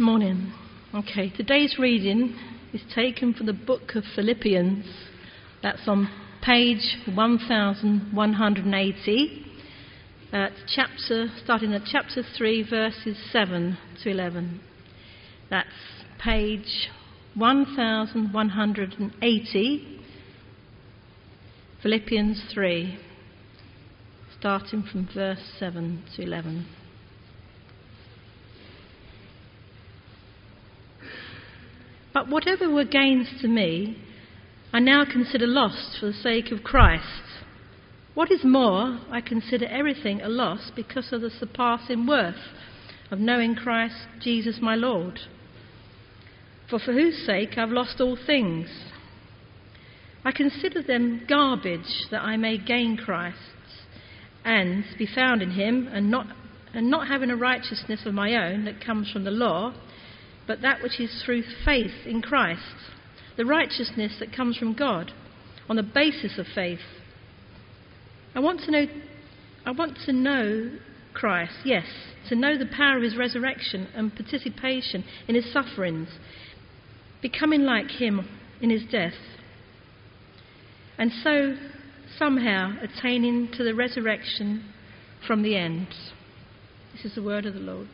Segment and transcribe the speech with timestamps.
[0.00, 0.52] Morning.
[0.92, 2.36] Okay, today's reading
[2.72, 4.84] is taken from the book of Philippians.
[5.62, 6.10] That's on
[6.42, 9.46] page 1180,
[10.32, 14.60] at chapter, starting at chapter 3, verses 7 to 11.
[15.48, 15.68] That's
[16.20, 16.90] page
[17.36, 20.00] 1180,
[21.84, 22.98] Philippians 3,
[24.40, 26.66] starting from verse 7 to 11.
[32.14, 33.98] But whatever were gains to me,
[34.72, 37.04] I now consider lost for the sake of Christ.
[38.14, 42.40] What is more, I consider everything a loss because of the surpassing worth
[43.10, 45.18] of knowing Christ Jesus my Lord.
[46.70, 48.68] For for whose sake I've lost all things.
[50.24, 53.38] I consider them garbage that I may gain Christ
[54.44, 56.28] and be found in him and not,
[56.72, 59.74] and not having a righteousness of my own that comes from the law
[60.46, 62.60] but that which is through faith in Christ,
[63.36, 65.12] the righteousness that comes from God
[65.68, 66.80] on the basis of faith.
[68.34, 68.86] I want to know,
[69.64, 70.78] I want to know
[71.14, 71.86] Christ, yes,
[72.28, 76.08] to know the power of his resurrection and participation in his sufferings,
[77.22, 78.28] becoming like him
[78.60, 79.14] in his death,
[80.98, 81.56] and so
[82.18, 84.72] somehow attaining to the resurrection
[85.26, 85.88] from the end.
[86.92, 87.88] This is the word of the Lord.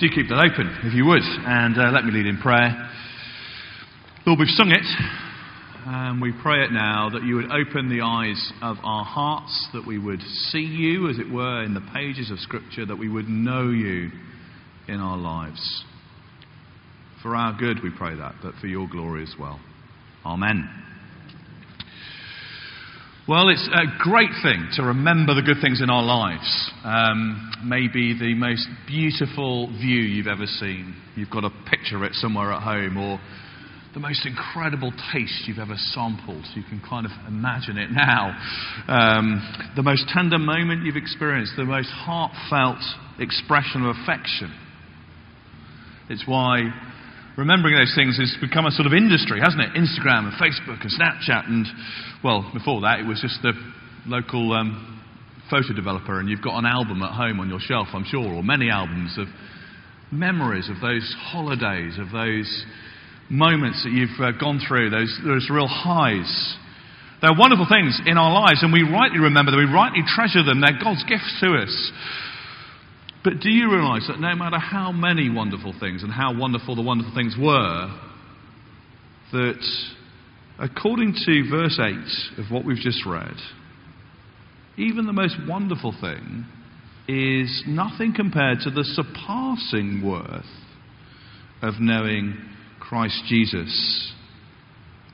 [0.00, 2.90] Do keep that open, if you would, and uh, let me lead in prayer.
[4.26, 4.84] Lord, we've sung it,
[5.86, 9.86] and we pray it now that you would open the eyes of our hearts, that
[9.86, 13.28] we would see you, as it were, in the pages of Scripture, that we would
[13.28, 14.10] know you
[14.88, 15.84] in our lives.
[17.22, 19.60] For our good, we pray that, but for your glory as well.
[20.26, 20.68] Amen.
[23.26, 26.70] Well, it's a great thing to remember the good things in our lives.
[26.84, 30.94] Um, maybe the most beautiful view you've ever seen.
[31.16, 33.18] You've got a picture of it somewhere at home, or
[33.94, 36.44] the most incredible taste you've ever sampled.
[36.54, 38.36] You can kind of imagine it now.
[38.88, 42.84] Um, the most tender moment you've experienced, the most heartfelt
[43.18, 44.52] expression of affection.
[46.10, 46.60] It's why
[47.36, 49.74] remembering those things has become a sort of industry, hasn't it?
[49.74, 51.66] Instagram and Facebook and Snapchat, and
[52.22, 53.52] well, before that it was just the
[54.06, 55.02] local um,
[55.50, 58.42] photo developer, and you've got an album at home on your shelf, I'm sure, or
[58.42, 59.26] many albums of
[60.12, 62.48] memories of those holidays, of those
[63.30, 66.56] moments that you've uh, gone through, those, those real highs.
[67.20, 70.60] They're wonderful things in our lives, and we rightly remember them, we rightly treasure them.
[70.60, 71.92] They're God's gifts to us.
[73.24, 76.82] But do you realize that no matter how many wonderful things and how wonderful the
[76.82, 77.88] wonderful things were,
[79.32, 79.66] that
[80.58, 83.34] according to verse 8 of what we've just read,
[84.76, 86.44] even the most wonderful thing
[87.08, 90.44] is nothing compared to the surpassing worth
[91.62, 92.36] of knowing
[92.78, 94.12] Christ Jesus.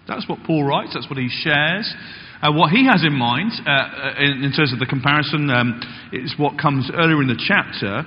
[0.09, 1.95] That's what Paul writes, that's what he shares.
[2.43, 5.77] Uh, what he has in mind, uh, uh, in, in, terms of the comparison, um,
[6.13, 8.01] is what comes earlier in the chapter.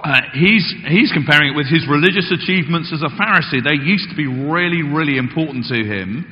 [0.00, 3.60] Uh, he's, he's comparing it with his religious achievements as a Pharisee.
[3.60, 6.24] They used to be really, really important to him.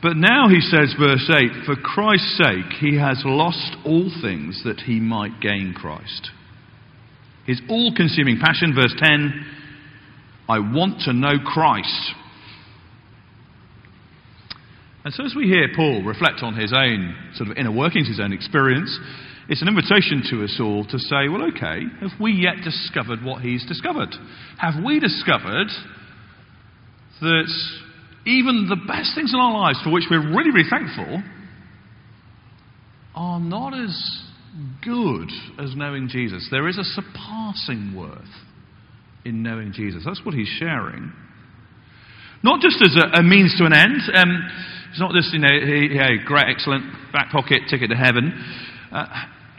[0.00, 4.80] But now he says, verse 8, for Christ's sake, he has lost all things that
[4.80, 6.30] he might gain Christ.
[7.46, 9.44] His all consuming passion, verse 10,
[10.48, 12.14] I want to know Christ
[15.06, 18.18] and so, as we hear Paul reflect on his own sort of inner workings, his
[18.18, 18.90] own experience,
[19.48, 23.40] it's an invitation to us all to say, well, okay, have we yet discovered what
[23.40, 24.12] he's discovered?
[24.58, 25.68] Have we discovered
[27.20, 27.52] that
[28.26, 31.22] even the best things in our lives for which we're really, really thankful
[33.14, 34.22] are not as
[34.82, 35.30] good
[35.60, 36.48] as knowing Jesus?
[36.50, 38.24] There is a surpassing worth
[39.24, 40.02] in knowing Jesus.
[40.04, 41.12] That's what he's sharing.
[42.42, 44.00] Not just as a, a means to an end.
[44.12, 44.48] Um,
[44.96, 48.32] it's not just, you know, hey, great, excellent, back pocket ticket to heaven.
[48.90, 49.04] Uh,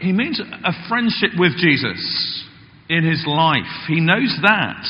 [0.00, 2.44] he means a friendship with Jesus
[2.88, 3.86] in his life.
[3.86, 4.82] He knows that.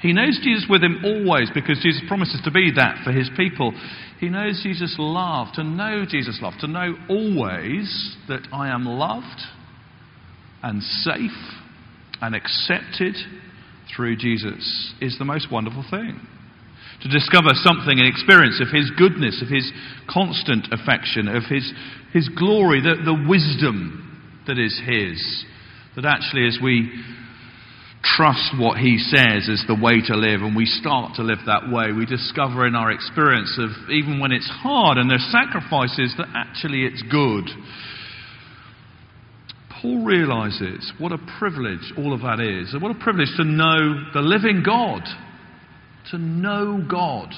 [0.00, 3.72] He knows Jesus with him always because Jesus promises to be that for his people.
[4.18, 9.40] He knows Jesus' love, to know Jesus' love, to know always that I am loved
[10.64, 11.30] and safe
[12.20, 13.14] and accepted
[13.94, 16.26] through Jesus is the most wonderful thing
[17.02, 19.70] to discover something and experience of His goodness, of His
[20.08, 21.72] constant affection, of His,
[22.12, 24.02] his glory, the, the wisdom
[24.46, 25.44] that is His.
[25.96, 26.90] That actually, as we
[28.16, 31.68] trust what He says is the way to live and we start to live that
[31.68, 36.28] way, we discover in our experience of even when it's hard and there's sacrifices that
[36.34, 37.48] actually it's good.
[39.82, 42.72] Paul realizes what a privilege all of that is.
[42.72, 45.02] And what a privilege to know the living God.
[46.10, 47.32] To know God.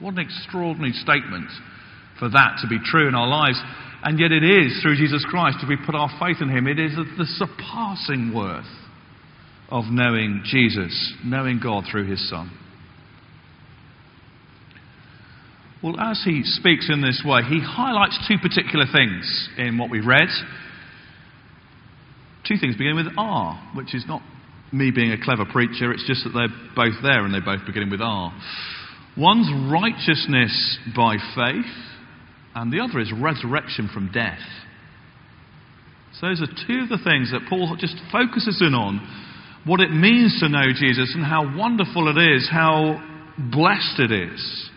[0.00, 1.50] What an extraordinary statement
[2.18, 3.60] for that to be true in our lives.
[4.02, 6.78] And yet it is through Jesus Christ, if we put our faith in Him, it
[6.78, 8.64] is the surpassing worth
[9.68, 12.50] of knowing Jesus, knowing God through His Son.
[15.82, 20.04] Well, as he speaks in this way, he highlights two particular things in what we've
[20.04, 20.28] read.
[22.46, 24.20] Two things begin with R, which is not
[24.72, 27.90] me being a clever preacher, it's just that they're both there and they both begin
[27.90, 28.32] with R.
[29.16, 31.72] One's righteousness by faith,
[32.54, 34.38] and the other is resurrection from death.
[36.20, 39.00] So, those are two of the things that Paul just focuses in on
[39.64, 43.02] what it means to know Jesus and how wonderful it is, how
[43.38, 44.70] blessed it is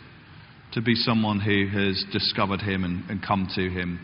[0.74, 4.00] to be someone who has discovered him and, and come to him.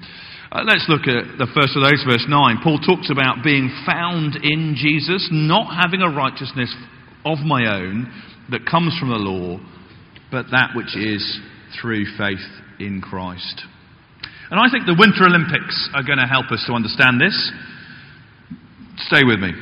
[0.51, 2.57] Uh, let's look at the first of those, verse 9.
[2.63, 6.74] Paul talks about being found in Jesus, not having a righteousness
[7.24, 8.10] of my own
[8.50, 9.62] that comes from the law,
[10.31, 11.22] but that which is
[11.80, 12.42] through faith
[12.80, 13.62] in Christ.
[14.50, 17.38] And I think the Winter Olympics are going to help us to understand this.
[19.06, 19.54] Stay with me.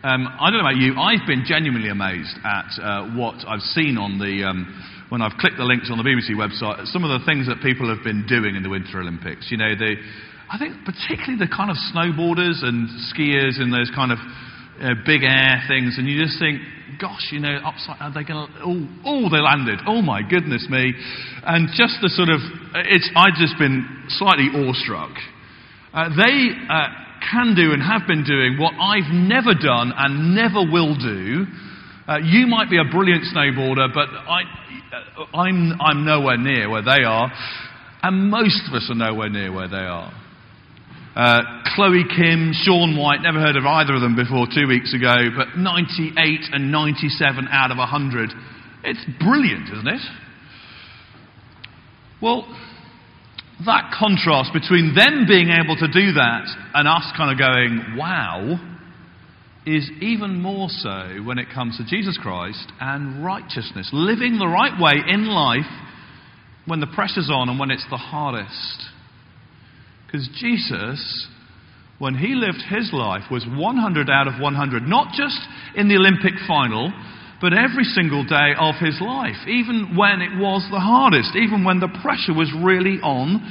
[0.00, 4.00] Um, I don't know about you, I've been genuinely amazed at uh, what I've seen
[4.00, 4.48] on the.
[4.48, 4.64] Um,
[5.12, 7.84] when I've clicked the links on the BBC website, some of the things that people
[7.92, 9.52] have been doing in the Winter Olympics.
[9.52, 10.00] You know, the,
[10.48, 15.20] I think particularly the kind of snowboarders and skiers and those kind of uh, big
[15.20, 16.64] air things, and you just think,
[16.96, 20.64] gosh, you know, upside, are they going to, oh, oh, they landed, oh my goodness
[20.72, 20.96] me.
[21.44, 22.40] And just the sort of,
[22.88, 23.84] it's, I've just been
[24.16, 25.12] slightly awestruck.
[25.92, 26.88] Uh, they uh,
[27.20, 31.44] can do and have been doing what I've never done and never will do.
[32.06, 34.42] Uh, you might be a brilliant snowboarder, but I,
[34.92, 37.30] uh, I'm, I'm nowhere near where they are,
[38.02, 40.12] and most of us are nowhere near where they are.
[41.14, 41.42] Uh,
[41.76, 45.56] Chloe Kim, Shaun White, never heard of either of them before two weeks ago, but
[45.56, 48.30] 98 and 97 out of 100.
[48.82, 50.00] It's brilliant, isn't it?
[52.20, 52.48] Well,
[53.64, 58.71] that contrast between them being able to do that and us kind of going, wow,
[59.66, 63.90] is even more so when it comes to Jesus Christ and righteousness.
[63.92, 65.70] Living the right way in life
[66.66, 68.84] when the pressure's on and when it's the hardest.
[70.06, 71.28] Because Jesus,
[71.98, 75.38] when he lived his life, was 100 out of 100, not just
[75.76, 76.92] in the Olympic final,
[77.40, 81.80] but every single day of his life, even when it was the hardest, even when
[81.80, 83.42] the pressure was really on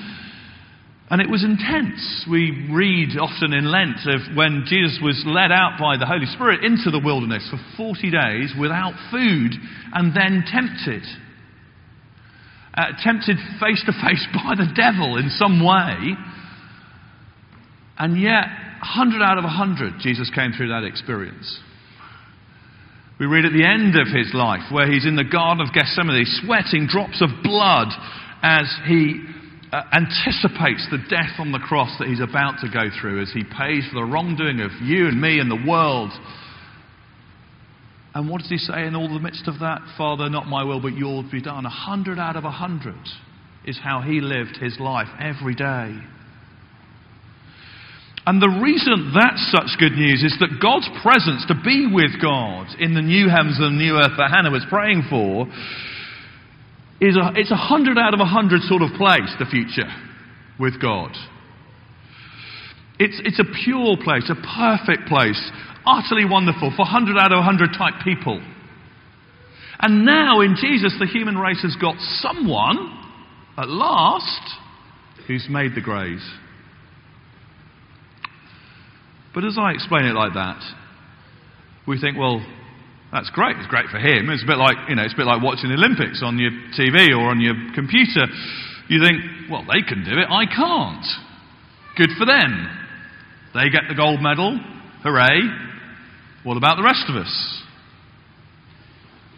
[1.12, 2.26] and it was intense.
[2.32, 6.64] We read often in Lent of when Jesus was led out by the Holy Spirit
[6.64, 9.52] into the wilderness for 40 days without food
[9.92, 11.04] and then tempted.
[12.74, 16.16] Uh, tempted face to face by the devil in some way.
[18.00, 18.48] And yet,
[18.80, 21.60] 100 out of 100, Jesus came through that experience.
[23.20, 26.24] We read at the end of his life where he's in the Garden of Gethsemane,
[26.40, 27.90] sweating drops of blood
[28.42, 29.20] as he
[29.72, 33.44] uh, anticipates the death on the cross that he's about to go through as he
[33.44, 36.12] pays for the wrongdoing of you and me and the world.
[38.14, 39.80] And what does he say in all the midst of that?
[39.98, 41.66] Father, not my will, but yours be done.
[41.66, 43.00] A hundred out of a hundred
[43.66, 45.96] is how he lived his life every day.
[48.26, 52.68] And the reason that's such good news is that God's presence to be with God
[52.78, 55.48] in the new heavens and new earth that Hannah was praying for
[57.02, 59.90] is a, it's a hundred out of a hundred sort of place, the future
[60.60, 61.12] with God.
[63.00, 65.52] It's, it's a pure place, a perfect place,
[65.86, 68.40] utterly wonderful for 100 out of 100 type people.
[69.80, 73.00] And now in Jesus, the human race has got someone,
[73.58, 74.58] at last,
[75.26, 76.20] who's made the grade.
[79.34, 80.62] But as I explain it like that,
[81.88, 82.46] we think, well,
[83.12, 83.58] that's great.
[83.58, 84.30] It's great for him.
[84.30, 86.52] It's a bit like, you know, it's a bit like watching the Olympics on your
[86.80, 88.28] TV or on your computer.
[88.88, 90.28] You think, well, they can do it.
[90.32, 91.06] I can't.
[91.98, 92.68] Good for them.
[93.54, 94.60] They get the gold medal.
[95.04, 95.42] Hooray.
[96.44, 97.64] What about the rest of us?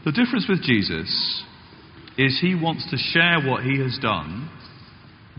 [0.05, 1.09] The difference with Jesus
[2.17, 4.49] is he wants to share what he has done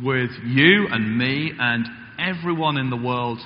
[0.03, 1.87] with you and me and
[2.19, 3.39] everyone in the world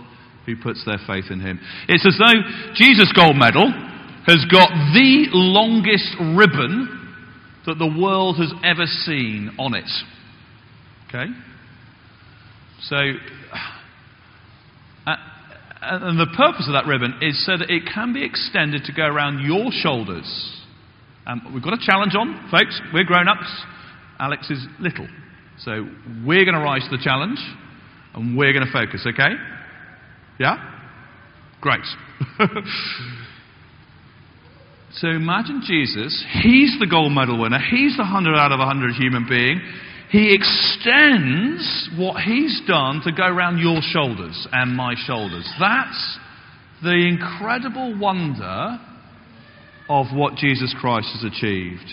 [0.47, 1.61] who puts their faith in him.
[1.89, 2.41] It's as though
[2.75, 3.69] Jesus' gold medal
[4.29, 7.17] has got the longest ribbon
[7.65, 9.89] that the world has ever seen on it.
[11.09, 11.25] Okay?
[12.83, 12.97] So,
[15.07, 15.17] uh,
[15.81, 19.05] and the purpose of that ribbon is so that it can be extended to go
[19.05, 20.29] around your shoulders.
[21.27, 22.79] Um, we've got a challenge on, folks.
[22.93, 23.49] We're grown ups.
[24.19, 25.09] Alex is little.
[25.61, 25.89] So
[26.27, 27.39] we're going to rise to the challenge
[28.15, 29.37] and we're going to focus, okay?
[30.39, 30.57] Yeah?
[31.63, 31.81] Great.
[34.93, 39.27] so imagine Jesus, he's the gold medal winner, he's the 100 out of 100 human
[39.29, 39.61] being.
[40.11, 45.47] He extends what he's done to go around your shoulders and my shoulders.
[45.61, 46.19] That's
[46.83, 48.81] the incredible wonder
[49.91, 51.93] of what Jesus Christ has achieved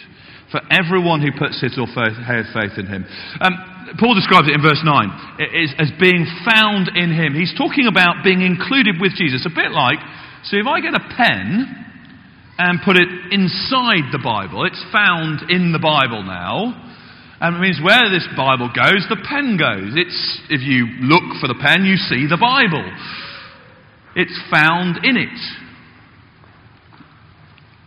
[0.51, 3.05] for everyone who puts his or her faith in him.
[3.41, 7.35] Um, Paul describes it in verse 9 as being found in him.
[7.35, 9.45] He's talking about being included with Jesus.
[9.45, 9.99] A bit like,
[10.43, 11.84] so if I get a pen
[12.57, 16.81] and put it inside the Bible, it's found in the Bible now.
[17.41, 19.91] And it means where this Bible goes, the pen goes.
[19.95, 22.85] It's, if you look for the pen, you see the Bible.
[24.15, 25.37] It's found in it.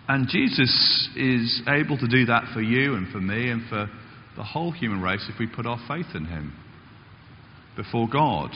[0.07, 3.89] And Jesus is able to do that for you and for me and for
[4.37, 6.53] the whole human race if we put our faith in Him
[7.77, 8.51] before God.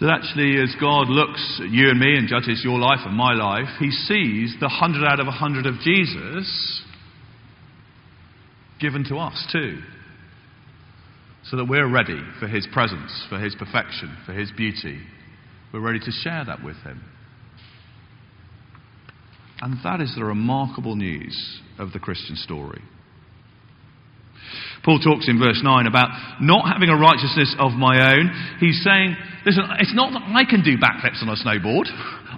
[0.00, 3.32] That actually, as God looks at you and me and judges your life and my
[3.32, 6.82] life, He sees the hundred out of a hundred of Jesus
[8.78, 9.80] given to us too.
[11.44, 15.00] So that we're ready for His presence, for His perfection, for His beauty.
[15.72, 17.02] We're ready to share that with Him.
[19.62, 22.82] And that is the remarkable news of the Christian story.
[24.84, 26.08] Paul talks in verse 9 about
[26.40, 28.30] not having a righteousness of my own.
[28.60, 31.88] He's saying, listen, it's not that I can do backflips on a snowboard.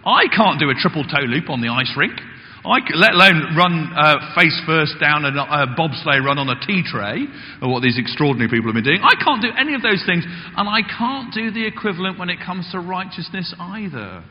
[0.04, 2.16] I can't do a triple toe loop on the ice rink.
[2.64, 6.82] I, let alone run uh, face first down a, a bobsleigh run on a tea
[6.84, 7.24] tray,
[7.62, 9.00] or what these extraordinary people have been doing.
[9.02, 12.38] I can't do any of those things, and I can't do the equivalent when it
[12.44, 14.24] comes to righteousness either.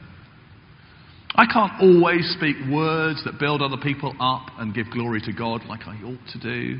[1.36, 5.66] I can't always speak words that build other people up and give glory to God
[5.66, 6.80] like I ought to do.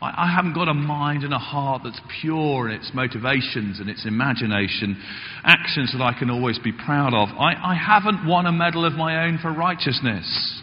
[0.00, 3.88] I, I haven't got a mind and a heart that's pure in its motivations and
[3.88, 5.02] its imagination,
[5.44, 7.28] actions that I can always be proud of.
[7.38, 10.62] I, I haven't won a medal of my own for righteousness,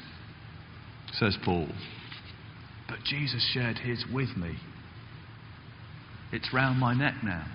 [1.14, 1.68] says Paul.
[2.88, 4.56] But Jesus shared his with me.
[6.32, 7.46] It's round my neck now.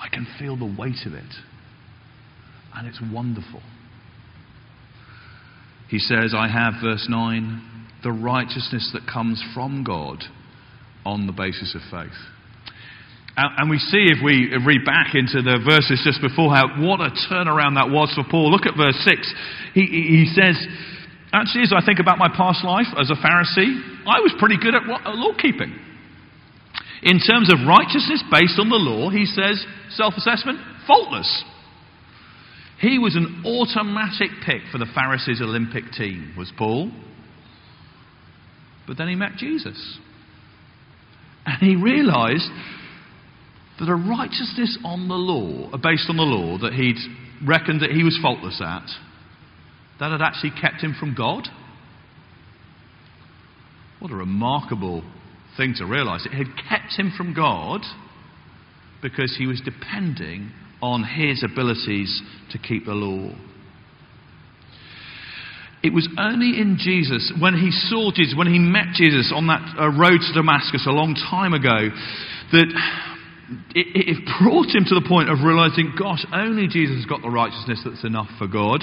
[0.00, 1.32] I can feel the weight of it
[2.74, 3.62] and it's wonderful.
[5.88, 7.73] He says, I have, verse 9,
[8.04, 10.22] the righteousness that comes from God
[11.04, 12.16] on the basis of faith.
[13.36, 17.10] And we see if we read back into the verses just before how what a
[17.26, 18.52] turnaround that was for Paul.
[18.52, 19.34] Look at verse 6.
[19.74, 19.82] He,
[20.22, 20.54] he says,
[21.34, 23.74] Actually, as I think about my past life as a Pharisee,
[24.06, 25.74] I was pretty good at uh, law keeping.
[27.02, 29.58] In terms of righteousness based on the law, he says,
[29.90, 31.26] self assessment, faultless.
[32.78, 36.92] He was an automatic pick for the Pharisees' Olympic team, was Paul.
[38.86, 39.98] But then he met Jesus.
[41.46, 42.48] And he realized
[43.78, 46.96] that a righteousness on the law, uh, based on the law, that he'd
[47.46, 48.86] reckoned that he was faultless at,
[50.00, 51.48] that had actually kept him from God.
[53.98, 55.02] What a remarkable
[55.56, 56.26] thing to realize.
[56.26, 57.80] It had kept him from God
[59.02, 60.50] because he was depending
[60.82, 62.22] on his abilities
[62.52, 63.34] to keep the law.
[65.84, 69.60] It was only in Jesus, when he saw Jesus, when he met Jesus on that
[69.76, 71.92] uh, road to Damascus a long time ago,
[72.56, 72.68] that
[73.76, 77.28] it, it brought him to the point of realizing, gosh, only Jesus has got the
[77.28, 78.80] righteousness that's enough for God.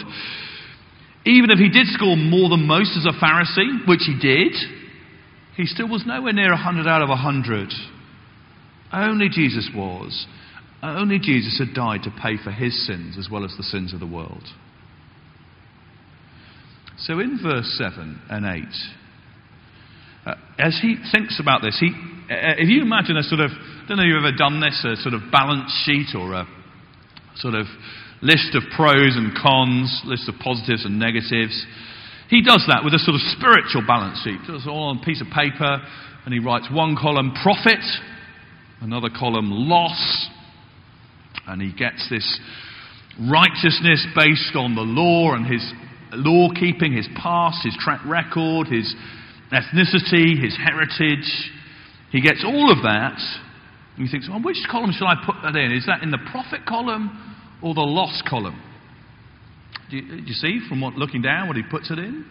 [1.26, 4.54] Even if he did score more than most as a Pharisee, which he did,
[5.58, 7.74] he still was nowhere near 100 out of 100.
[8.94, 10.28] Only Jesus was.
[10.84, 14.00] Only Jesus had died to pay for his sins as well as the sins of
[14.00, 14.46] the world.
[17.08, 18.64] So in verse 7 and 8,
[20.24, 23.86] uh, as he thinks about this, he, uh, if you imagine a sort of, I
[23.88, 26.46] don't know if you've ever done this, a sort of balance sheet or a
[27.38, 27.66] sort of
[28.22, 31.66] list of pros and cons, list of positives and negatives.
[32.30, 34.38] He does that with a sort of spiritual balance sheet.
[34.48, 35.82] It's all on a piece of paper,
[36.26, 37.82] and he writes one column profit,
[38.80, 40.30] another column loss,
[41.48, 42.40] and he gets this
[43.20, 45.66] righteousness based on the law and his
[46.14, 48.94] law keeping, his past, his track record, his
[49.52, 51.52] ethnicity, his heritage.
[52.12, 53.20] He gets all of that.
[53.98, 55.72] And he thinks, well, which column should I put that in?
[55.72, 58.62] Is that in the profit column or the loss column?
[59.90, 62.26] Do you, do you see from what, looking down what he puts it in?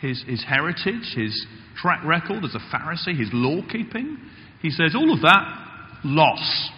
[0.00, 1.46] His, his heritage, his
[1.80, 4.18] track record as a Pharisee, his law keeping.
[4.62, 6.70] He says, all of that, loss.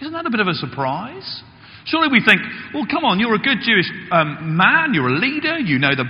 [0.00, 1.42] Isn't that a bit of a surprise?
[1.86, 2.40] Surely we think,
[2.72, 6.08] well, come on, you're a good Jewish um, man, you're a leader, you know the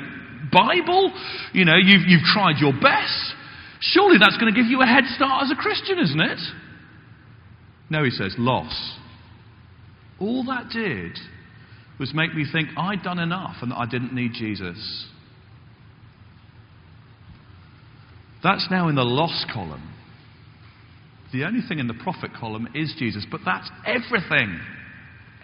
[0.53, 1.13] Bible,
[1.53, 3.35] you know, you've, you've tried your best.
[3.81, 6.39] Surely that's going to give you a head start as a Christian, isn't it?
[7.91, 8.99] No, he says, loss.
[10.21, 11.19] All that did
[11.99, 15.07] was make me think I'd done enough and that I didn't need Jesus.
[18.43, 19.91] That's now in the loss column.
[21.33, 24.61] The only thing in the profit column is Jesus, but that's everything.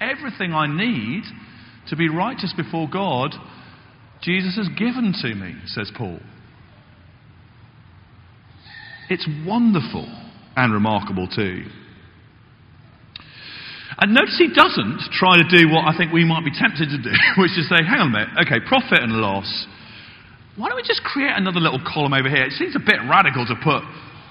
[0.00, 1.24] Everything I need
[1.88, 3.34] to be righteous before God,
[4.22, 6.20] Jesus has given to me, says Paul.
[9.10, 10.06] It's wonderful
[10.56, 11.64] and remarkable too.
[13.98, 16.98] And notice he doesn't try to do what I think we might be tempted to
[17.02, 19.48] do, which is say, hang on a minute, okay, profit and loss.
[20.56, 22.46] Why don't we just create another little column over here?
[22.46, 23.82] It seems a bit radical to put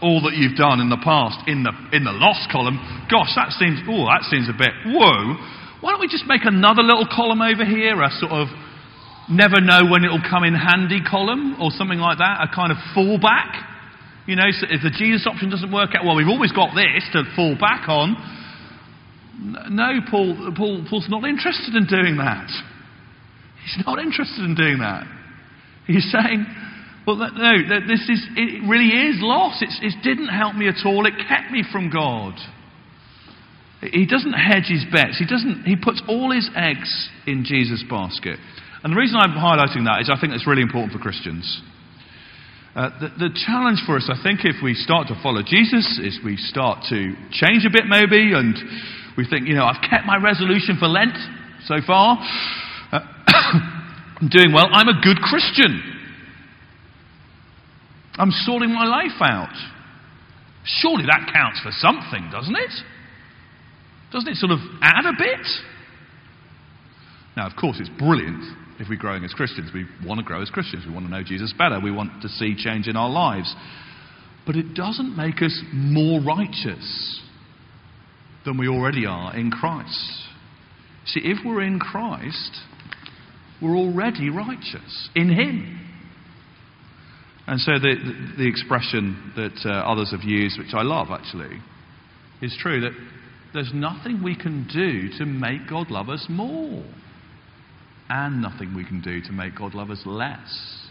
[0.01, 2.79] all that you've done in the past in the, in the loss column.
[3.11, 5.35] Gosh, that seems, oh, that seems a bit, whoa.
[5.81, 8.47] Why don't we just make another little column over here, a sort of
[9.29, 12.77] never know when it'll come in handy column or something like that, a kind of
[12.95, 13.63] fallback?
[14.27, 17.07] You know, so if the Jesus option doesn't work out, well, we've always got this
[17.13, 18.13] to fall back on.
[19.71, 22.49] No, Paul, Paul, Paul's not interested in doing that.
[23.63, 25.07] He's not interested in doing that.
[25.87, 26.45] He's saying,
[27.07, 27.53] well, no,
[27.87, 29.61] this is, it really is loss.
[29.61, 31.05] It's, it didn't help me at all.
[31.05, 32.33] It kept me from God.
[33.81, 35.17] He doesn't hedge his bets.
[35.17, 38.37] He, doesn't, he puts all his eggs in Jesus' basket.
[38.83, 41.61] And the reason I'm highlighting that is I think it's really important for Christians.
[42.75, 46.19] Uh, the, the, challenge for us, I think, if we start to follow Jesus, is
[46.23, 48.55] we start to change a bit maybe, and
[49.17, 51.17] we think, you know, I've kept my resolution for Lent
[51.65, 52.19] so far.
[52.91, 52.99] Uh,
[54.21, 54.67] I'm doing well.
[54.71, 55.81] I'm a good Christian.
[58.15, 59.55] I'm sorting my life out.
[60.63, 62.71] Surely that counts for something, doesn't it?
[64.11, 65.45] Doesn't it sort of add a bit?
[67.37, 68.43] Now, of course, it's brilliant
[68.79, 69.71] if we're growing as Christians.
[69.73, 70.85] We want to grow as Christians.
[70.87, 71.79] We want to know Jesus better.
[71.79, 73.53] We want to see change in our lives.
[74.45, 77.21] But it doesn't make us more righteous
[78.45, 80.23] than we already are in Christ.
[81.05, 82.57] See, if we're in Christ,
[83.61, 85.79] we're already righteous in Him.
[87.47, 87.95] And so the,
[88.37, 91.59] the, expression that uh, others have used, which I love actually,
[92.41, 92.91] is true that
[93.53, 96.83] there's nothing we can do to make God love us more
[98.09, 100.87] and nothing we can do to make God love us less.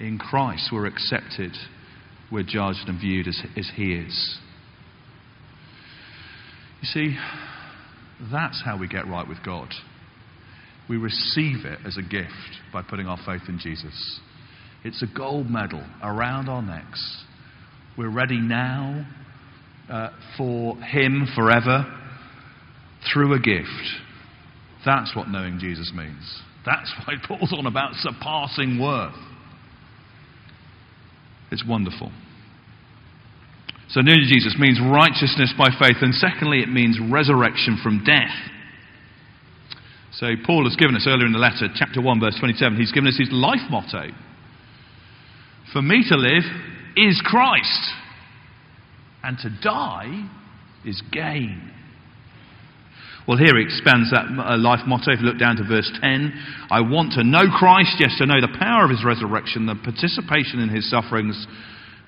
[0.00, 1.52] In Christ, we're accepted,
[2.30, 4.38] we're judged and viewed as, as He is.
[6.82, 7.16] You see,
[8.30, 9.68] that's how we get right with God.
[10.88, 14.20] We receive it as a gift by putting our faith in Jesus.
[14.84, 17.24] It's a gold medal around our necks.
[17.98, 19.06] We're ready now
[19.90, 21.84] uh, for Him forever
[23.12, 23.68] through a gift.
[24.84, 26.42] That's what knowing Jesus means.
[26.64, 29.14] That's why Paul's on about surpassing worth.
[31.50, 32.10] It's wonderful.
[33.88, 38.34] So, knowing Jesus means righteousness by faith, and secondly, it means resurrection from death.
[40.12, 43.06] So, Paul has given us earlier in the letter, chapter 1, verse 27, he's given
[43.06, 44.10] us his life motto
[45.72, 46.42] For me to live
[46.96, 47.92] is Christ,
[49.26, 50.28] and to die
[50.84, 51.72] is gain.
[53.26, 55.10] Well, here he expands that uh, life motto.
[55.10, 56.32] If you look down to verse 10,
[56.70, 60.60] I want to know Christ, yes, to know the power of his resurrection, the participation
[60.60, 61.34] in his sufferings,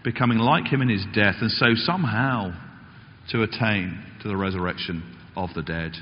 [0.04, 2.54] becoming like him in his death, and so somehow
[3.30, 5.02] to attain to the resurrection
[5.34, 5.92] of the dead.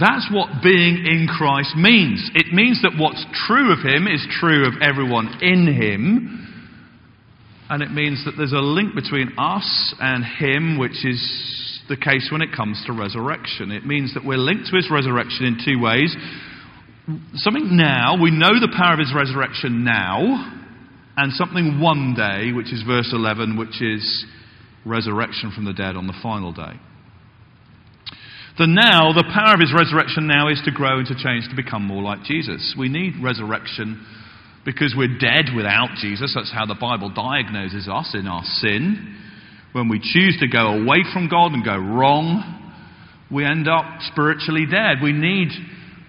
[0.00, 2.30] That's what being in Christ means.
[2.34, 6.49] It means that what's true of him is true of everyone in him.
[7.70, 11.22] And it means that there's a link between us and him, which is
[11.88, 13.70] the case when it comes to resurrection.
[13.70, 16.14] It means that we're linked to his resurrection in two ways.
[17.34, 20.50] Something now, we know the power of his resurrection now,
[21.16, 24.26] and something one day, which is verse 11, which is
[24.84, 26.74] resurrection from the dead on the final day.
[28.58, 31.56] The now, the power of his resurrection now is to grow and to change to
[31.56, 32.74] become more like Jesus.
[32.76, 34.04] We need resurrection
[34.70, 36.32] because we're dead without Jesus.
[36.34, 39.16] That's how the Bible diagnoses us in our sin.
[39.72, 42.44] When we choose to go away from God and go wrong,
[43.32, 44.98] we end up spiritually dead.
[45.02, 45.48] We need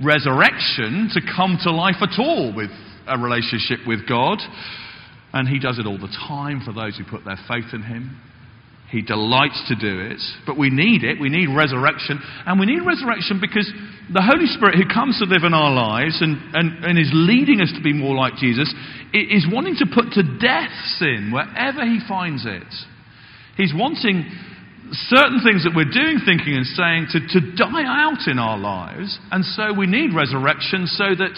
[0.04, 2.69] resurrection to come to life at all with
[3.08, 4.38] a relationship with God.
[5.34, 8.19] And He does it all the time for those who put their faith in Him.
[8.91, 10.19] He delights to do it.
[10.45, 11.19] But we need it.
[11.19, 12.19] We need resurrection.
[12.45, 13.71] And we need resurrection because
[14.12, 17.62] the Holy Spirit who comes to live in our lives and, and, and is leading
[17.62, 18.67] us to be more like Jesus
[19.13, 22.67] is wanting to put to death sin wherever He finds it.
[23.56, 24.27] He's wanting
[25.08, 29.17] certain things that we're doing, thinking, and saying to, to die out in our lives.
[29.32, 31.36] And so we need resurrection so that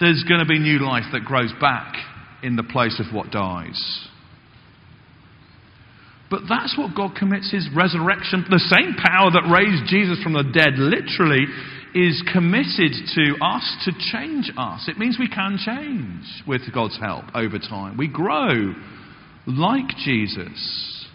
[0.00, 1.94] there's going to be new life that grows back
[2.42, 4.09] in the place of what dies.
[6.30, 8.46] But that's what God commits his resurrection.
[8.48, 11.44] The same power that raised Jesus from the dead literally
[11.92, 14.86] is committed to us to change us.
[14.86, 17.96] It means we can change with God's help over time.
[17.96, 18.74] We grow
[19.46, 21.06] like Jesus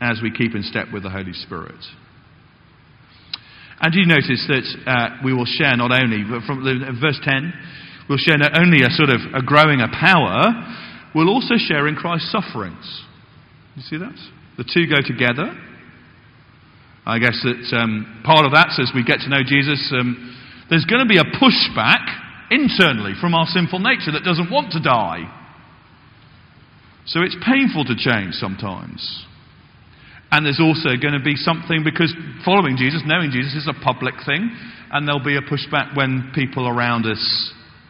[0.00, 1.82] as we keep in step with the Holy Spirit.
[3.80, 6.62] And you notice that uh, we will share not only, from
[7.00, 7.52] verse 10,
[8.08, 10.52] we'll share not only a sort of a growing a power,
[11.12, 13.04] we'll also share in Christ's sufferings.
[13.74, 14.14] You see that?
[14.60, 15.56] The two go together.
[17.06, 20.36] I guess that um, part of that, as we get to know Jesus, um,
[20.68, 22.04] there's going to be a pushback
[22.52, 25.24] internally from our sinful nature that doesn't want to die.
[27.06, 29.00] So it's painful to change sometimes.
[30.30, 32.12] And there's also going to be something because
[32.44, 34.52] following Jesus, knowing Jesus, is a public thing,
[34.92, 37.16] and there'll be a pushback when people around us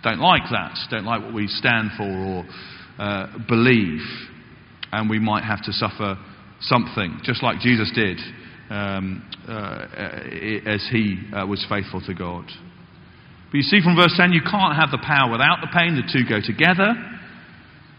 [0.05, 2.45] don't like that, don't like what we stand for or
[3.03, 4.07] uh, believe,
[4.93, 6.15] and we might have to suffer
[6.61, 8.19] something, just like Jesus did
[8.71, 9.87] um, uh,
[10.67, 12.45] as he uh, was faithful to God.
[13.51, 15.97] But you see from verse 10, you can't have the power without the pain.
[15.97, 16.95] The two go together.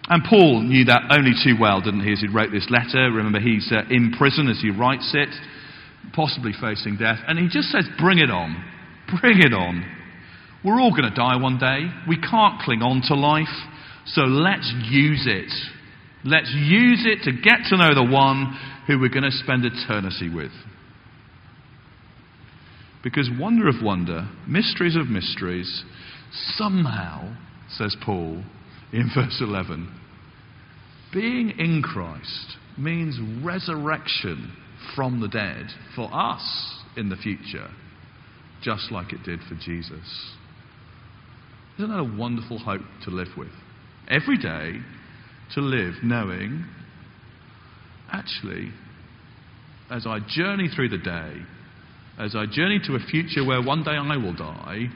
[0.08, 3.12] And Paul knew that only too well, didn't he, as he wrote this letter?
[3.12, 5.30] Remember, he's uh, in prison as he writes it,
[6.14, 7.20] possibly facing death.
[7.28, 8.56] And he just says, Bring it on.
[9.20, 9.84] Bring it on.
[10.64, 11.92] We're all going to die one day.
[12.08, 13.52] We can't cling on to life.
[14.06, 15.52] So let's use it.
[16.24, 18.58] Let's use it to get to know the one
[18.88, 20.52] who we're going to spend eternity with.
[23.04, 25.84] Because, wonder of wonder, mysteries of mysteries,
[26.56, 27.36] somehow,
[27.70, 28.44] says Paul
[28.94, 29.92] in verse 11,
[31.14, 34.56] being in Christ means resurrection
[34.96, 37.70] from the dead for us in the future,
[38.62, 40.36] just like it did for Jesus.
[41.78, 43.52] Isn't that a wonderful hope to live with?
[44.08, 44.82] Every day,
[45.56, 46.66] to live knowing,
[48.12, 48.72] actually,
[49.90, 51.34] as I journey through the day,
[52.18, 54.88] as I journey to a future where one day I will die,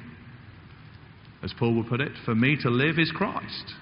[1.44, 3.74] as Paul would put it, for me to live is Christ.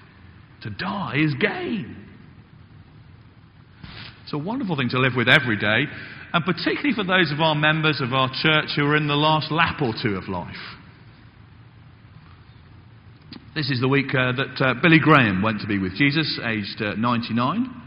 [0.62, 1.96] To die is gain.
[4.24, 5.84] It's a wonderful thing to live with every day,
[6.32, 9.52] and particularly for those of our members of our church who are in the last
[9.52, 10.56] lap or two of life.
[13.54, 16.82] This is the week uh, that uh, Billy Graham went to be with Jesus, aged
[16.82, 17.82] uh, 99.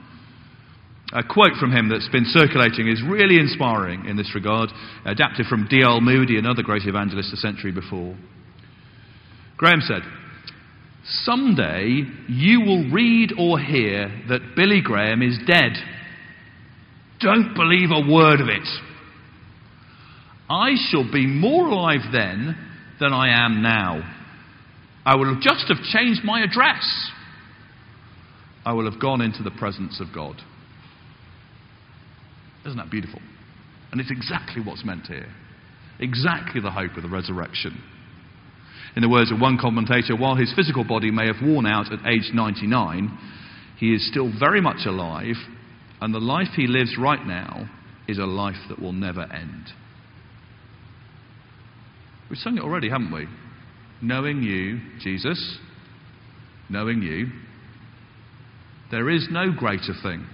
[1.11, 4.69] A quote from him that's been circulating is really inspiring in this regard,
[5.03, 5.99] adapted from D.L.
[5.99, 8.15] Moody, another great evangelist a century before.
[9.57, 10.03] Graham said,
[11.03, 15.73] Someday you will read or hear that Billy Graham is dead.
[17.19, 18.67] Don't believe a word of it.
[20.49, 22.55] I shall be more alive then
[23.01, 24.16] than I am now.
[25.07, 26.83] I will just have changed my address.
[28.65, 30.35] I will have gone into the presence of God.
[32.65, 33.21] Isn't that beautiful?
[33.93, 35.33] And it's exactly what's meant here.
[36.01, 37.81] Exactly the hope of the resurrection.
[38.97, 42.05] In the words of one commentator, while his physical body may have worn out at
[42.05, 43.17] age 99,
[43.79, 45.37] he is still very much alive,
[46.01, 47.69] and the life he lives right now
[48.09, 49.67] is a life that will never end.
[52.29, 53.27] We've sung it already, haven't we?
[54.01, 55.57] Knowing you, Jesus,
[56.69, 57.27] knowing you,
[58.91, 60.25] there is no greater thing.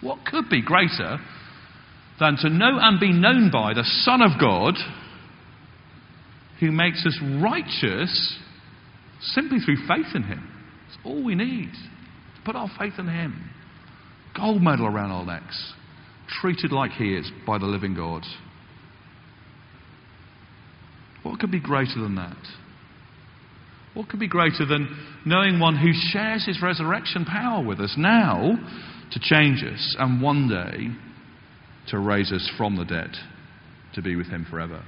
[0.00, 1.18] What could be greater
[2.20, 4.74] than to know and be known by the Son of God
[6.60, 8.38] who makes us righteous
[9.20, 10.52] simply through faith in Him?
[10.88, 13.50] It's all we need to put our faith in Him.
[14.36, 15.72] Gold medal around our necks,
[16.40, 18.22] treated like He is by the living God.
[21.30, 22.36] What could be greater than that?
[23.94, 24.88] What could be greater than
[25.24, 28.56] knowing one who shares his resurrection power with us now
[29.12, 30.88] to change us and one day
[31.88, 33.10] to raise us from the dead
[33.94, 34.82] to be with him forever?